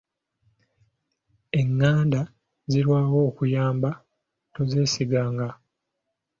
[1.59, 2.21] Enganda
[2.71, 3.89] zirwawo okuyamba,
[4.53, 5.49] tozeesiganga.